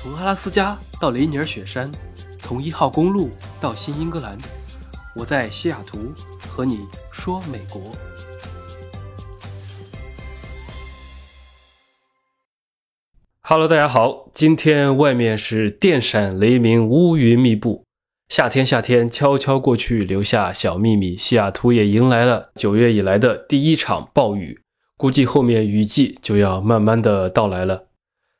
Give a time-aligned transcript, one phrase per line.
[0.00, 1.90] 从阿拉斯加到雷尼尔雪山，
[2.38, 4.38] 从一号公路到新英格兰，
[5.16, 7.90] 我在西雅图和你说美国。
[13.40, 17.82] Hello，大家好，今天外面是电闪雷鸣，乌云密布。
[18.28, 21.16] 夏天，夏天悄悄过去，留下小秘密。
[21.16, 24.60] 西雅图也迎来了九月以来的第一场暴雨，
[24.96, 27.87] 估计后面雨季就要慢慢的到来了。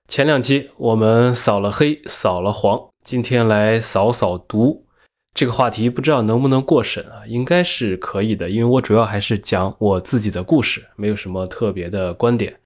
[0.09, 4.86] 前两期我们扫了黑，扫了黄，今天来扫扫毒。
[5.35, 7.26] 这个话题不知道能不能过审啊？
[7.26, 12.58] 应该是可以的，因为我主要还是讲我自己的故事，没有什么特别的观点。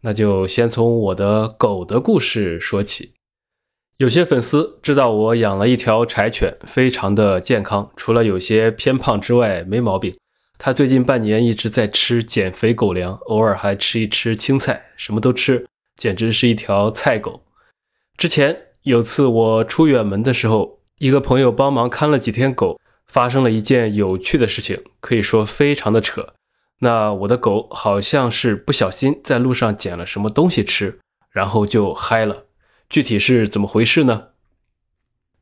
[0.00, 3.12] 那就先从我的狗的故事说起。
[3.98, 10.16] 有些粉丝知道我养了一条柴犬，非常的健康，除了有些偏胖之外没毛病。
[10.58, 15.64] 它最近半年一直在吃减肥狗粮，偶尔还吃一吃青菜，什么都吃，
[16.00, 17.42] 简直是一条菜狗。
[18.16, 26.32] 之前有次我出远门的时候，一个朋友帮忙看了几天狗，发生了一件有趣的事情，可以说非常的扯。
[26.78, 30.98] 那我的狗好像是不小心在路上捡了什么东西吃，
[31.30, 32.44] 然后就嗨了。
[32.88, 34.28] 具体是怎么回事呢？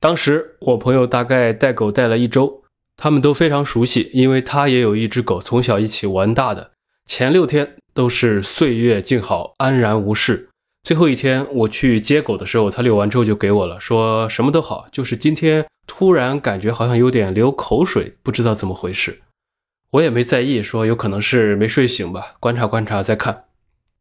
[0.01, 2.64] 当时我朋友大概带狗带了一周，
[2.97, 6.73] 他们都非常熟悉，因为他也有一只狗，从小一起玩大的。
[7.06, 10.51] 前六天都是岁月静好，安然无事。
[10.85, 19.23] 最后一天我去接狗的时候，他遛完之后就给我了，说什么都好，就是今天突然感觉好像有点流口水，不知道怎么回事。
[19.91, 23.47] 我也没在意，说有可能是没睡醒吧，观察观察再看。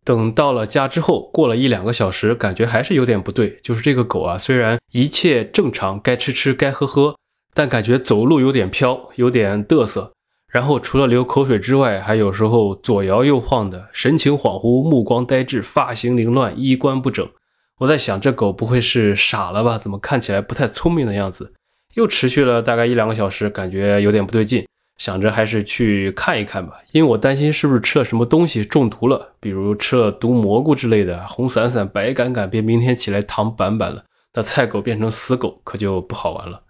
[0.05, 3.57] 等到了家之后，过了一两个小时，感觉还是有点不对。
[3.63, 7.15] 就是这个狗啊，虽然一切正常，该吃吃，该喝喝，
[7.55, 10.13] 但感觉走路有点飘，有点嘚瑟。
[10.57, 17.29] 然后除了流口水之外，还有时候左摇右晃的，神情恍惚，目光呆滞，发型凌乱，衣冠不整。
[17.77, 19.77] 我在想，这狗不会是傻了吧？
[19.77, 21.53] 怎么看起来不太聪明的样子？
[21.93, 24.65] 又持续了大概一两个小时，感觉有点不对劲。
[24.97, 34.03] 想着还是去看一看吧，因为我担心是不是吃了什么东西中毒了，比如吃了毒蘑菇之类的，红伞伞、白杆杆，别明天起来躺板板了，
[34.33, 36.63] 那菜狗变成死狗可就不好玩了。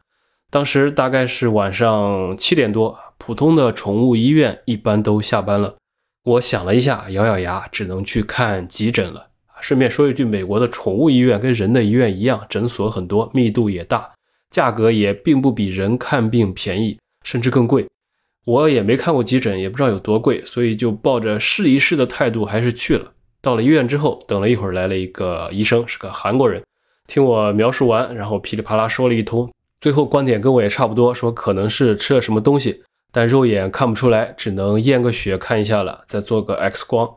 [0.50, 5.76] 当时大概是晚上七点多，普通的宠物医院一般都下班了。
[6.24, 9.28] 我想了一下，咬咬牙，只能去看急诊了。
[9.60, 14.10] 顺便说一句，美国的宠物医院跟人的医院一样，诊所很多，密度也大，
[14.52, 17.88] 价格也并不比人看病便宜，甚至更贵。
[18.46, 23.12] 我也没看过急诊，也不知道有多贵，所以就抱着试一试的态度，还是去了。
[23.42, 26.62] 到了医院之后，等了一会儿，来了一个医生，是个韩国人，
[27.08, 29.52] 听我描述完，然后噼里啪啦说了一通，
[29.82, 37.14] 最后观点跟我也差不多，说可能是吃了什么东西，但肉眼看不出来，只能验个血看一下了，再做个 X 光。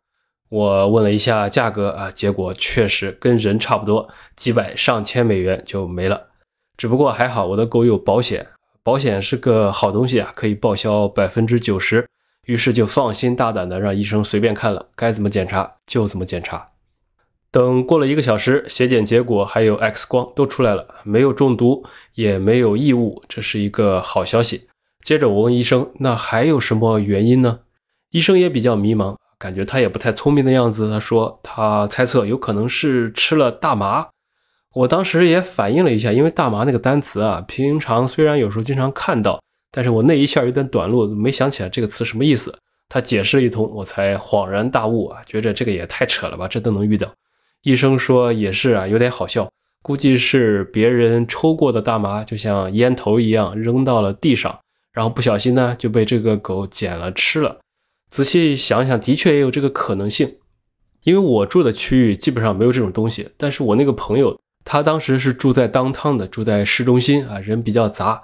[0.48, 6.28] 我问了一下价格啊，结果确实跟人差不多，几百上千美元就没了。
[6.76, 8.46] 只不过还好，我的狗有保险。
[8.82, 12.08] 保险是个好东西啊，可以报销百分之九十，
[12.46, 16.70] 于是就放心大胆的让医生随便看了，该怎么检查就怎么检查。
[17.52, 21.84] 等过了一个小时，血检结果还有 X 光都出来了，没有中毒，
[22.14, 24.69] 也没有异物，这是一个好消息。
[25.02, 27.60] 接着我问医生，那还有什么原因呢？
[28.10, 30.90] 医生也比较迷茫，感觉他也不太聪明的样子。
[30.90, 34.06] 他说他猜测有可能是吃了大麻。
[34.74, 42.56] 我当时也反应了一下，因为大麻那个单词啊，平常虽然有时候经常看到，但是我那一下有点短路，没想起来这个词什么意思。
[42.88, 47.08] 他解释了一通，我才恍然大悟啊，觉着这个也太扯了吧，这都能遇到。
[47.62, 49.48] 医生说也是啊，有点好笑，
[49.82, 54.58] 估计是别人抽过的大麻，就像烟头一样扔到了地上，
[54.92, 57.58] 然后不小心呢就被这个狗捡了吃了。
[58.10, 60.36] 仔细想想，的确也有这个可能性，
[61.04, 64.38] 因为我住的区域基本上没有这种东西，但是我那个朋友。
[64.62, 68.22] 他当时是住在当趟的，住在市中心啊，人比较杂。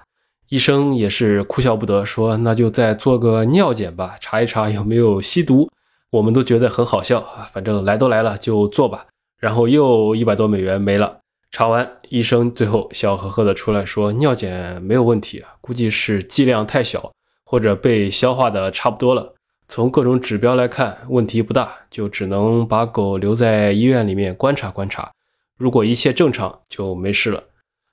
[0.50, 5.70] 医生也是哭笑不得，说那就再做个尿检吧，查一查有没有吸毒。
[6.10, 9.06] 我们都觉得很好笑啊，反正来都来了就做吧。
[9.40, 11.20] 然后又一百多美元没了。
[11.56, 17.10] 查完，医生最后笑呵呵的出来说，尿检没有问题啊，估计是剂量太小，
[17.46, 19.34] 或者被消化的差不多了。
[19.66, 25.10] 从各种指标来看，问题不大，就只能把狗留在医院里面观察观察。
[25.56, 27.42] 如果一切正常，就没事了。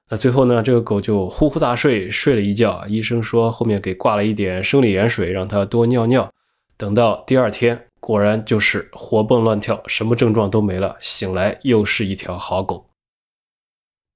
[0.10, 0.62] 那最后呢？
[0.62, 2.84] 这个狗就呼呼大睡，睡了一觉。
[2.90, 6.30] 医生说后面给挂了一点生理盐水，让它多尿尿。
[6.76, 10.98] 等到第二天，果然就是活蹦乱跳，什么症状都没了。
[11.00, 12.90] 醒来又是一条好狗。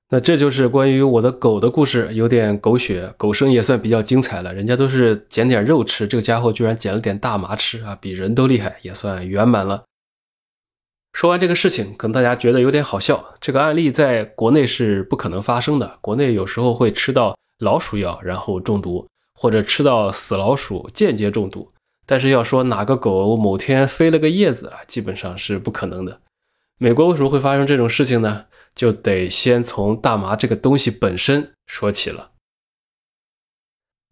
[0.09, 4.53] 那这就是关于我的狗的故事，有点狗血，狗生也算比较精彩了。
[4.53, 9.83] 人家都是捡点肉吃，这个家伙居然捡了点大麻吃啊，比人都厉害，也算圆满了。
[11.11, 13.33] 说完这个事情，可能大家觉得有点好笑。
[13.41, 15.97] 这个案例在国内是不可能发生的。
[15.99, 21.73] 国内有时候会吃到老鼠药然后中毒，或者吃到死老鼠间接中毒。
[22.05, 26.21] 但是要说哪个狗某天飞了个叶子啊，基本上是不可能的。
[26.77, 28.45] 美国为什么会发生这种事情呢？
[28.77, 32.31] 就得先从大麻这个东西本身说起了。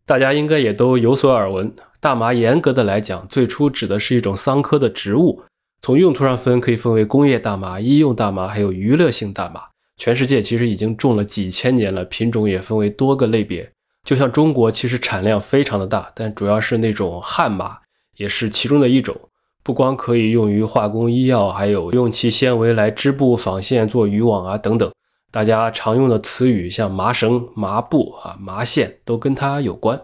[0.07, 5.43] 大家应该也都有所耳闻，大麻严格的来讲，最初指的是一种桑科的植物。
[5.83, 9.61] 从用途上分，可以分为工业大麻、医用大麻，还有娱乐性大麻。
[9.97, 13.71] 全世界其实已经种了几千年了，品种也分为多个类别。
[14.03, 17.77] 就像中国，其实产量非常的大，但主要是那种旱麻，
[18.17, 19.29] 也是其中的一种。
[19.65, 24.91] 不光可以用于化工、医药，还有用其纤维来织布、纺线、做渔网啊等等。
[25.31, 29.99] 大家常用的词语像麻绳、麻布啊、麻线，都跟它有关。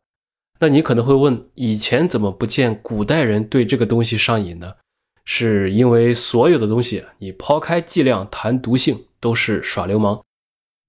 [0.60, 4.74] 那你可能会问，以前怎么不见古代人对这个东西上瘾呢？
[5.26, 10.20] 是因为所有的东西，你抛开剂量谈毒性都是耍流氓。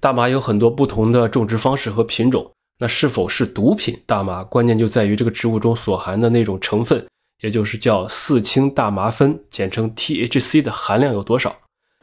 [0.01, 4.01] 大麻有很多不同的种植方式和品种，那是否是毒品？
[4.07, 7.07] 大麻关键就在于这个植物中所含的那种成分，
[7.43, 11.55] 也就是叫四氢大麻酚，简称 THC 的含量有多少？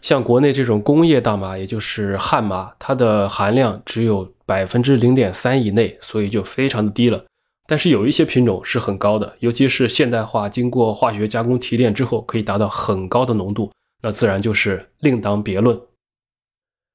[0.02, 7.26] 像国内这种工业大麻，也就是旱麻，它的含量只有百分之零点三以内，所以就非常的低了。
[7.68, 13.72] 但是有一些品种是很高的，尤其是现代化经过化学加工提炼之后，可以达到很高的浓度，
[14.02, 15.80] 那自然就是另当别论。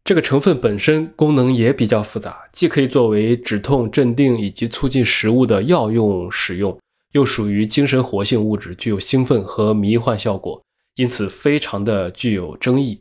[0.03, 6.79] 这个成分本身功能也比较复杂，既可以作为止痛、镇定以及促进食物的药用使用，
[7.15, 10.61] 又属于精神活性物质，具有兴奋和迷幻效果，
[10.97, 13.01] 因此非常的具有争议。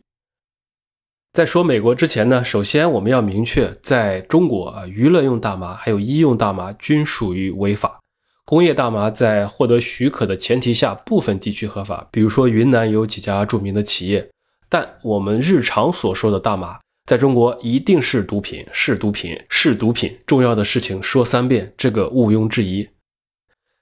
[1.34, 8.00] 在说美国之前呢，首先我们要明确，在中国啊，娱乐用大麻还有医用大麻均属于违法。
[8.46, 14.30] 工业大麻在获得许可的前提下，部分地区合法，比如说云南有几家著名的企业。
[14.70, 20.16] 但我们日常所说的大麻，在中国一定是毒品，是毒品，是毒品。
[20.28, 22.88] 重要的事情说三遍，这个毋庸置疑。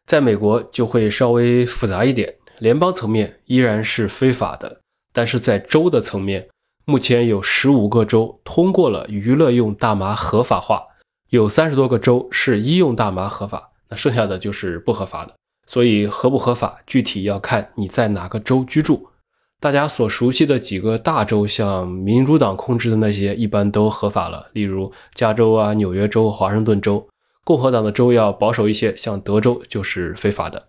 [0.06, 4.82] 在美国就会稍微复杂一点，联邦层面依然是非法的，
[5.14, 6.48] 但是在州的层面。
[6.84, 10.84] 目前有十五个州通过了娱乐用大麻合法化，
[11.30, 15.34] 有三十多个州是医用大麻合法，那剩下的就是不合法的。
[15.68, 19.08] 所以合不合法，具体要看你在哪个州居住。
[19.60, 27.08] 大家所熟悉的几个大州，像民主党控制的那些，一般都合法了，例如加州啊、纽约州、华盛顿州。
[27.44, 30.68] 共和党的州要保守一些，像德州就是非法的。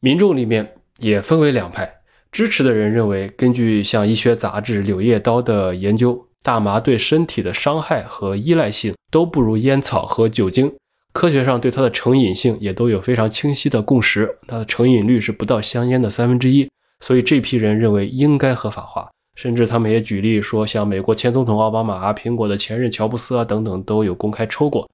[0.00, 2.00] 民众里面也分为两派。
[2.32, 10.72] 支持的人认为，根据像医学杂志《柳叶刀》的研究，大麻对身体的伤害和依赖性都不如烟草和酒精。
[11.12, 16.68] 科学上对它的成瘾性也都有非常清晰的共识，它的成瘾率是不到香烟的三分之一。
[17.00, 24.88] 所以这批人认为应该合法化，甚至他们也举例说，像美国前总统奥巴马啊、苹果的前任乔布斯啊等等都有公开抽过。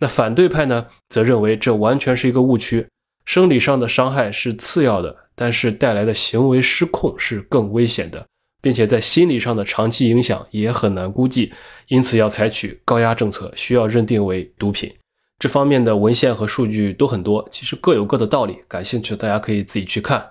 [0.00, 2.86] 那反对派呢，则认为这完全是一个误区，
[3.24, 5.16] 生理上的伤害是次要的。
[5.36, 8.24] 但是带来的行为失控是更危险的，
[8.62, 11.52] 并且在心理上的长期影响也很难估计，
[11.88, 14.94] 因此要采取高压政策，需要认定为毒品。
[15.40, 18.58] 这方面的文献和数据都很多，其实各有各的道理。
[18.68, 20.24] 感兴趣大家可以自己去看。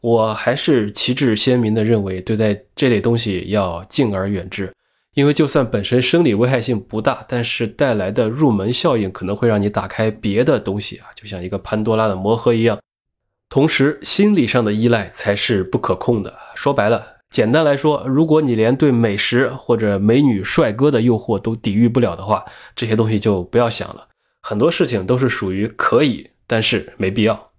[0.00, 4.72] 我还是旗帜鲜明的认为，对待这类东西要敬而远之，
[5.14, 12.78] 因为就算本身生理危害性不大，但是带来的入门效应可能会让你打开别的东西啊，就像一个潘多拉的魔盒一样。
[13.48, 16.38] 同时，心理上的依赖才是不可控的。
[16.54, 22.44] 说白了，简单来说，如果你连对美食或者美女帅哥的诱惑都抵御不了的话，
[22.76, 24.06] 这些东西就不要想了。
[24.40, 27.49] 很多事情都是属于可以，但是没必要。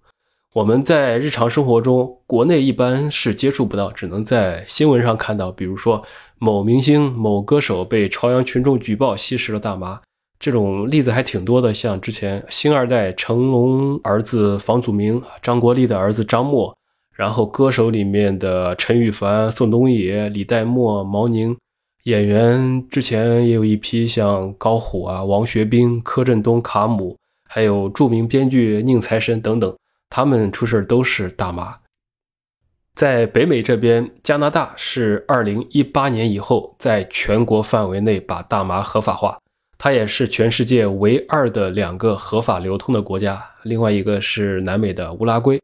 [0.54, 6.02] 我们在日常生活中，国内一般是接触不到，只能在新闻上看到，比如说
[6.38, 9.98] 某明星、某歌手被朝阳群众举报吸食了大麻。
[10.38, 16.76] 这种例子还挺多的，像之前星二代成龙儿子房祖名、张国立的儿子张默，
[17.16, 21.56] 然后歌手里面的陈羽凡、宋冬野、李代沫、毛宁，
[22.04, 27.16] 演员之前也有一批像高虎啊、王学兵、柯震东、卡姆，
[27.48, 29.74] 还有著名编剧宁财神等等，
[30.14, 31.74] 他们出事都是大麻。
[32.94, 39.38] 在北美这边，加拿大是二零一八年以后在全国范围内把大麻合法化。
[39.78, 45.58] 它也是全世界唯二的两个合法流通的国家，另外一个是南美的乌拉圭。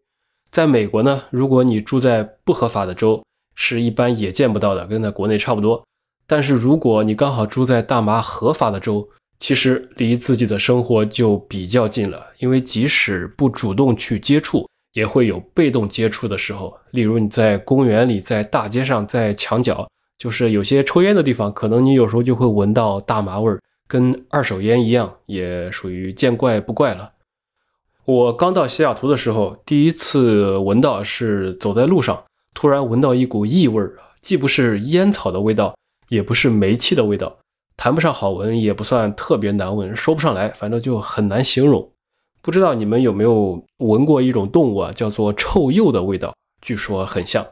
[0.51, 3.23] 在美国呢，如果你住在不合法的州，
[3.55, 5.85] 是一般也见不到的，跟在国内差不多。
[6.27, 16.77] 但是如果你刚好住在大麻合法的州，其实离自己的生活就比较近了，因为即使不主动去接触，也会有被动接触的时候。
[16.91, 27.13] 例如你在公园里、在大街上、在墙角，就是有些抽烟的地方，可能你有时候就会闻到大麻味儿，跟二手烟一样，也属于见怪不怪了。
[28.05, 35.77] 我刚到西雅图的时候，第一次闻到是走在路上，突然闻到一股异味儿，既不是烟草的味道，
[36.09, 37.37] 也不是煤气的味道，
[37.79, 41.91] 谈不上好闻，也不算特别难闻，说不上来，反正就很难形容。
[42.43, 47.47] 不知道你们有没有闻过一种动物啊，叫做臭鼬的味道，据说很像。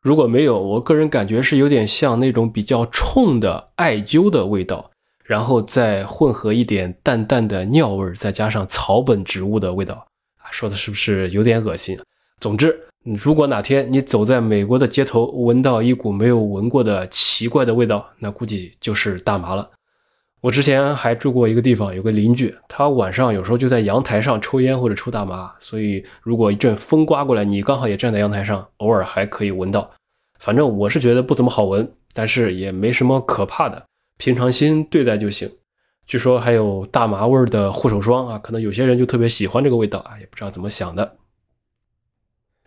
[0.00, 4.90] 如果没有，我个人感觉是有点像那种比较冲的艾灸的味道。
[5.22, 10.06] 然后再混合一点淡淡的尿味儿，再加上草本植物的味道，
[10.38, 12.00] 啊，说的是不是有点恶心？
[12.40, 19.70] 总之，如果哪天你走在美国的街头，闻到一股没有闻过的奇怪的味道，那估计就是大麻了。
[20.40, 29.90] 我之前还住过一个地方，有个邻居，他晚上有时候就在阳台上抽烟或者抽大麻，所以如果一阵风刮过来，你刚好也站在阳台上，偶尔还可以闻到。
[30.38, 33.82] 反正我是觉得不怎么好闻，但是也没什么可怕的。
[34.16, 35.50] 平常心对待就行。
[36.06, 41.16] 据说还有大麻味儿的护手霜啊，可能有些人就特别喜欢这个味道啊，也不知道怎么想的。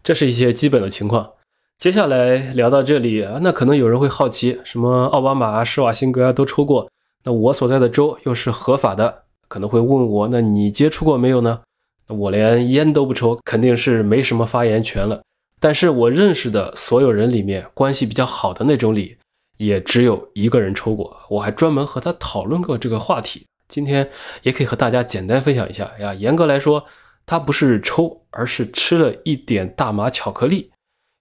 [0.04, 1.32] 这是一些基本的情况。
[1.78, 6.90] 接下来聊到这里，那可能有人会好奇，什么奥巴马、施瓦辛格都抽过，
[7.24, 11.62] 那我所在的州又是合法的，可能会问我，那你接触过没有呢？
[12.08, 15.22] 我连烟都不抽，肯定是没什么发言权了。
[15.60, 19.18] 但是我认识的所有人里面，关系比较好的那种里。
[19.58, 23.46] 也只有一个人抽过，我还专门和他讨论过这个话题。
[23.68, 24.10] 今天
[24.42, 26.16] 也可以和大家简单分享一下呀。
[26.16, 26.84] 严格来说，
[27.26, 30.70] 他不是抽，而是吃了一点大麻巧克力。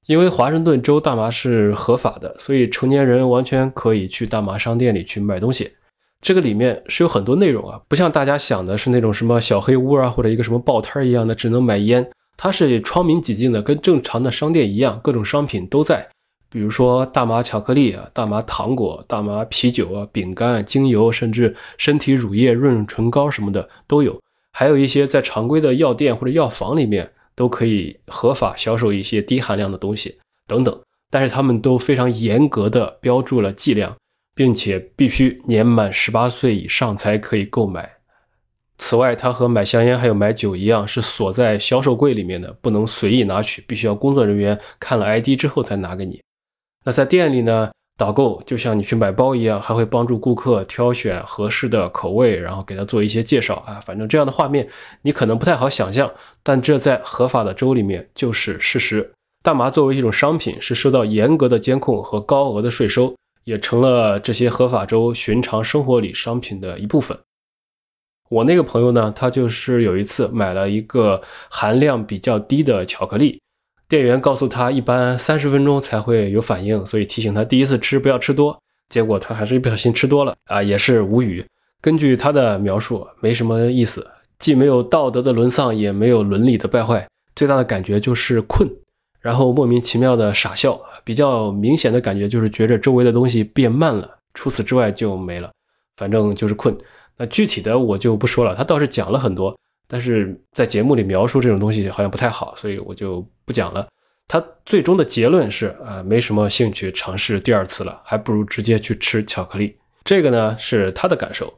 [0.06, 5.70] 因为华盛顿州大麻是合法的，所以成年人完全可以去大麻商店里去买东西。
[6.20, 12.10] 这个里面是有很多内容啊，不像大家想的是那种什么小黑屋啊，或者一个什么报摊一样的，只能买烟。
[12.36, 16.08] 它是窗明几净的，跟正常的商店一样，各种商品都在。
[16.50, 24.20] 比如说大麻巧克力啊、大麻糖果、大麻啤酒啊、饼干、精油，甚至身体乳液、润润唇膏什么的都有。
[24.60, 30.78] 还有一些在常规的药店或者药房里面都可以合法销售一些低含量的东西等等。
[31.08, 33.96] 但是他们都非常严格的标注了剂量，
[34.34, 37.90] 并且必须年满十八岁以上才可以购买。
[38.76, 46.20] 此外，它和买香烟还有买酒一样，是锁在销售柜里面的，不能随意拿取，必须要工作人员看了 ID 之后才拿给你。
[46.84, 53.78] 那在店里呢，导购就像你去买包一样，还会帮助顾客挑选合适的口味，然后给他做一些介绍啊。
[53.84, 54.66] 反正这样的画面
[55.02, 56.10] 你可能不太好想象，
[56.42, 59.12] 但这在合法的州里面就是事实。
[59.42, 63.14] 大麻作为一种商品，是受到严格的监控和高额的税收，
[63.44, 67.18] 也成了这些合法州寻常生活里商品的一部分。
[68.30, 73.40] 我那个朋友呢，他就是有一次买了一个含量比较低的巧克力。
[73.90, 78.56] 店员告诉他，一般三十分钟才会有反应，所以提醒他第一次吃不要吃多。
[78.88, 81.44] 结果他还是一不小心吃多了啊，也是无语。
[81.80, 84.06] 根据他的描述，没什么意思，
[84.38, 87.04] 既没有道德的沦丧，也没有伦理的败坏，
[87.34, 88.70] 最大的感觉就是困，
[89.20, 90.80] 然后莫名其妙的傻笑。
[91.02, 95.50] 比较明显的感觉就是觉着周围的东西变慢了，除此之外就没了，
[95.96, 96.78] 反正就是困。
[97.16, 99.58] 那具体的我就不说了，他倒是讲了很多。
[99.92, 103.88] 但是在节目里描述这种东西好像不太好，所以我就不讲了。
[104.28, 109.76] 他最终的结论是，呃，没什么兴趣尝试第二次了，还不如直接去吃巧克力。
[110.04, 111.52] 这个呢是他的感受。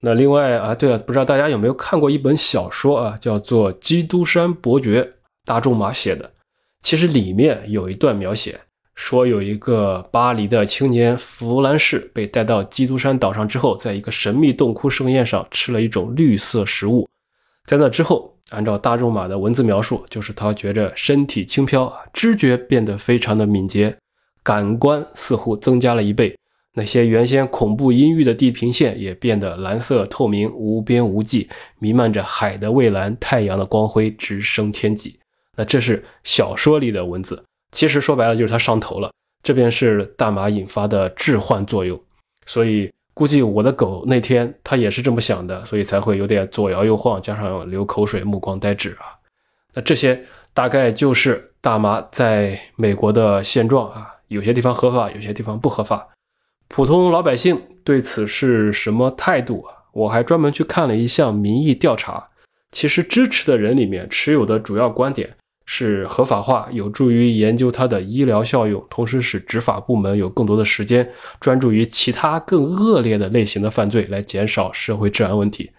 [0.00, 5.02] 那另外啊，对了，不知道大家有没有看过一本小说啊，叫做《基督山伯爵》，
[5.44, 6.32] 大仲马写的。
[6.80, 8.58] 其实里面有一段描写，
[8.94, 17.06] 说有一个巴黎的青年弗兰士被带到基督山岛上之后，在一个神秘洞窟盛宴上吃了一种绿色食物。
[17.68, 23.94] 在那之后，按照大仲马的文字描述，就是他觉着身体轻飘，知觉变得非常的敏捷，
[24.42, 26.34] 感官似乎增加了一倍。
[26.72, 31.46] 那些原先恐怖阴郁的地平线也变得蓝色透明，无边无际，
[31.78, 35.18] 弥漫着海的蔚蓝，太阳的光辉直升天际。
[35.54, 39.10] 那这是小说里的文字，其实说白了就是他上头了。
[39.42, 42.00] 这便是大麻引发的致幻作用，
[42.46, 42.90] 所以。
[43.18, 49.18] 估计我的狗那天它也是这么想的，所以才会有点左摇右晃，加上流口水、目光呆滞啊。
[49.74, 50.22] 那这些
[50.54, 56.06] 大概就是大麻在美国的现状啊，有些地方合法，有些地方不合法。
[56.68, 59.74] 普通老百姓对此是什么态度啊？
[59.90, 62.28] 我还专门去看了一项民意调查，
[62.70, 65.34] 其实支持的人里面持有的主要观点。
[65.70, 71.06] 是合法化有助于研究它的医疗效用，同时使执法部门有更多的时间
[71.40, 75.70] 专注于其他更恶劣的类型的犯罪，来减少社会治安问题。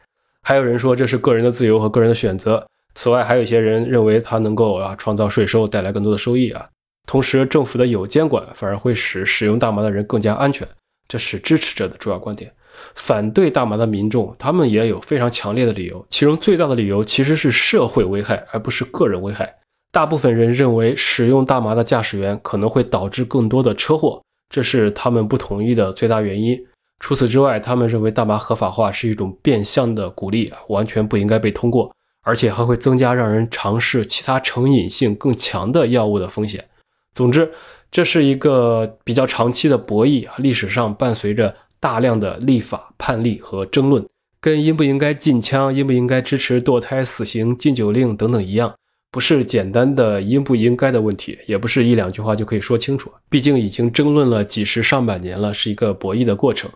[0.44, 2.64] 还有人说这是个人的自由和个人的选择。
[2.94, 6.70] 此外，还有一些人认为它能够啊创造税收，带来更多的收益啊。
[7.08, 10.68] 同时，政府的有监管反而会使使用大麻的人更加安全，
[11.08, 12.54] 这是支持者的主要观点。
[12.94, 19.56] 反对大麻的民众，他们也有非常强烈的理由，其中最大的理由其实是社会危害，而不是个人危害。
[19.92, 26.60] 大部分人认为，使用大麻的驾驶员可能会导致更多的车祸，这是他们不同意的最大原因。
[27.00, 31.92] 除此之外，他们认为大麻合法化是一种变相的鼓励，完全不应该被通过，
[32.24, 36.64] 而且还会增加让人尝试其他成瘾性更强的药物的风险。
[37.16, 37.50] 总之，
[37.90, 44.06] 这是一个比较长期的博弈啊，历史上伴随着大量的立法判例和争论，
[44.40, 48.76] 跟应不应该禁枪、应不应该支持堕胎、死刑、禁酒令等等一样。
[49.12, 53.12] 不是简单的应不应该的问题，也不是一两句话就可以说清楚。
[53.30, 56.70] 毕竟已经争论了几十上百年了，是一个博弈的过程。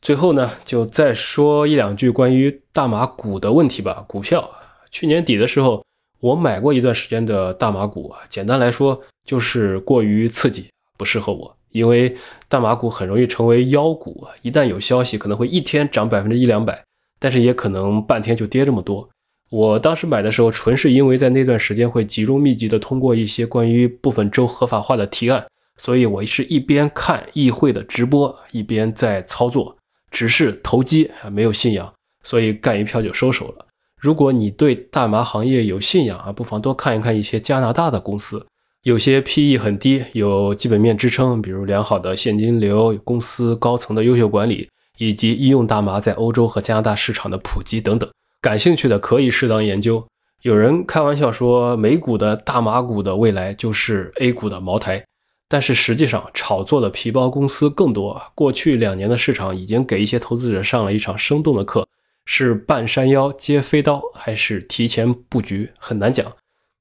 [0.00, 4.02] 最后呢，就再说一两句关于大马股的问题吧。
[4.08, 4.50] 股票，
[4.90, 5.84] 去年底的时候，
[6.20, 8.14] 我买过一段时间的大马股。
[8.30, 11.54] 简单来说，就是过于刺激，不适合我。
[11.72, 12.16] 因为
[12.48, 16.82] 大马股很容易成为妖股，一旦有消息，可能会一天涨百分之一两百，
[17.18, 19.06] 但是也可能半天就跌这么多。
[19.50, 25.44] 我当时买的时候，纯是因为在那段时间会集中密集的通过一些关于部分州合法化的提案，
[25.76, 29.76] 所以我是一边看议会的直播，一边在操作，
[30.12, 31.92] 只是投机啊，没有信仰，
[32.22, 33.66] 所以干一票就收手了。
[33.96, 38.46] 如果你对大麻行业有信仰啊，不妨多看一看一些加拿大的公司，
[38.84, 48.08] 有些 PE 很低，有基本面支撑，比如良好的现金流、公司高层的优秀管理，以及医用大麻在欧洲和加拿大市场的普及等等。
[48.40, 50.02] 感兴趣的可以适当研究。
[50.42, 55.04] 有人开玩笑说，美股的大麻股的未来就是 A 股的茅台，
[55.46, 58.20] 但是实际上炒作的皮包公司更多。
[58.34, 61.86] 过去两年的市场已经给一些投资者上了一场生动的课：
[62.24, 65.70] 是半山腰接飞刀，还是提前布局？
[65.78, 66.32] 很难讲。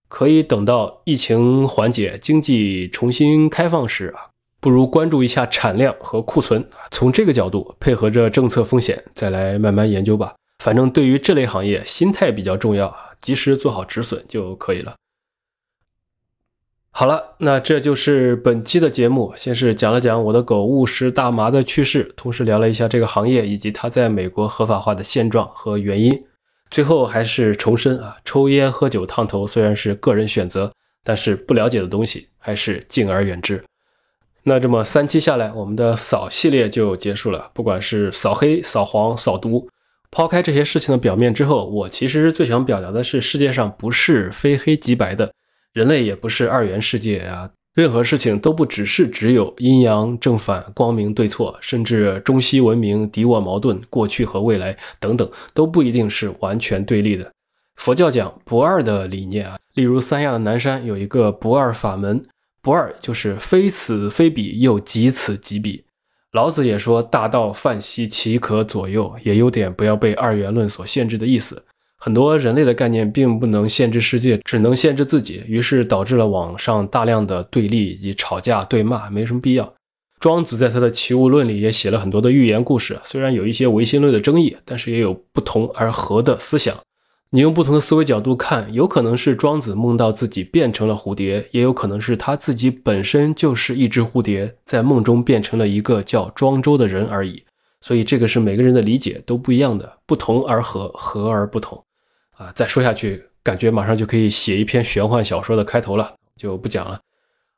[0.08, 6.66] 可以等到疫情缓解、经济重新开放时啊，不如关注一下产量和库存。
[6.90, 10.34] 从这个角度配合着政策风险，再来慢慢研究吧。
[10.60, 14.96] 反正对于这类行业，心态比较重要，及时做好止损就可以了。
[16.92, 19.32] 好了，那这就是本期的节目。
[19.38, 26.26] 先是讲了讲我的狗误食大麻的趣事，同时聊了一下这个行业以及它在美国合法化的现状和原因。
[26.70, 30.70] 最后还是重申啊，抽烟喝酒烫头虽然是个人选择，
[31.04, 33.64] 但是不了解的东西还是敬而远之。
[34.44, 39.70] 那这么三期下来，我们的扫系列就结束了，不管是扫黑、扫黄、扫毒。
[40.12, 45.32] 抛开这些事情的表面之后，我其实最想表达的是，世界上不是非黑即白的，
[45.74, 47.50] 人类也不是二元世界啊。
[47.76, 57.32] 任何事情都不只是只有阴阳正反、光明对错，甚至中西文明、敌我矛盾、过去和未来等等，都不一定是完全对立的。
[57.76, 62.22] 佛教讲不二的理念啊，例如三亚的南山有一个不二法门，
[62.62, 65.86] 不二就是非此非彼，又即此即彼。
[66.32, 71.64] 老子也说：“大道泛兮，其可左右。”也有点不要被二元论所限制的意思。
[71.98, 79.74] 很多人类的概念并不能限制世界，只能限制自己，于是导致了网上大量的对立以及吵架对骂，没什么必要。
[80.20, 86.78] 庄子在他的《齐物论》里也写了很多的寓言故事，虽然有一些唯心论的争议，但是也有不同而合的思想。
[87.32, 97.44] 你用不同的思维角度看，有可能是庄子梦到自己变成了蝴蝶，也有可能是他自己本身就是一只蝴蝶，在梦中变成了一个叫庄周的人而已。
[97.82, 101.84] 所以这个是每个人的理解都不一样的，不同而合，合而不同。
[102.36, 107.00] 啊，再说下去，感觉马上就可以写一篇玄幻小说的开头了，就不讲了。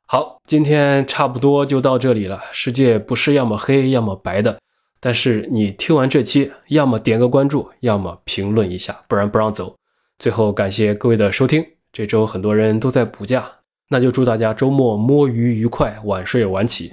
[0.04, 2.42] 好，今天差不多就到这里了。
[2.52, 4.58] 世界不是要么黑要么白的。
[5.04, 9.74] 但是你听完这期，要么点个关注，要么评论一下，不然不让走。
[10.20, 11.66] 最后感谢各位的收听。
[11.92, 13.50] 这周很多人都在补假，
[13.88, 16.92] 那就祝大家周末摸鱼愉快，晚睡晚起。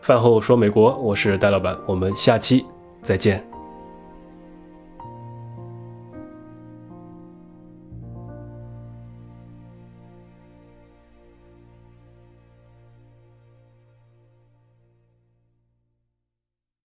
[0.00, 2.64] 饭后说美国，我是戴老板，我们下期
[3.02, 3.55] 再见。